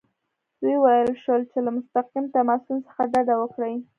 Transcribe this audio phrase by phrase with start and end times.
[0.67, 3.75] وویل شول چې له مستقیم تماسونو څخه ډډه وکړي.